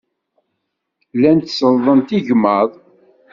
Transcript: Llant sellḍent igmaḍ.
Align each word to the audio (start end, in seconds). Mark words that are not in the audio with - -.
Llant 1.17 1.53
sellḍent 1.57 2.15
igmaḍ. 2.17 2.69